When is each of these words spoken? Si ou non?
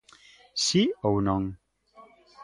Si 0.63 0.81
ou 1.09 1.13
non? 1.27 1.43